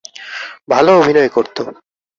ভালো 0.69 0.91
অভিনয় 0.99 1.29
করত। 1.29 1.57